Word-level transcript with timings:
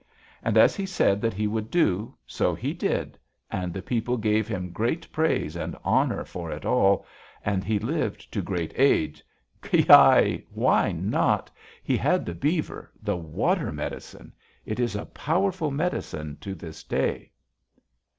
"And 0.41 0.57
as 0.57 0.75
he 0.75 0.87
said 0.87 1.21
that 1.21 1.35
he 1.35 1.45
would 1.45 1.69
do, 1.69 2.17
so 2.25 2.55
he 2.55 2.73
did, 2.73 3.19
and 3.51 3.71
the 3.71 3.83
people 3.83 4.17
gave 4.17 4.47
him 4.47 4.71
great 4.71 5.07
praise 5.11 5.55
and 5.55 5.77
honor 5.83 6.25
for 6.25 6.49
it 6.51 6.65
all, 6.65 7.05
and 7.45 7.63
he 7.63 7.77
lived 7.77 8.33
to 8.33 8.41
great 8.41 8.73
age. 8.75 9.23
Kyi! 9.61 10.43
Why 10.49 10.91
not? 10.91 11.51
He 11.83 11.97
had 11.97 12.25
the 12.25 12.33
beaver 12.33 12.91
the 12.99 13.15
water 13.15 13.71
medicine! 13.71 14.33
It 14.65 14.79
is 14.79 14.95
a 14.95 15.05
powerful 15.05 15.69
medicine 15.69 16.35
to 16.41 16.55
this 16.55 16.83
day!" 16.83 17.31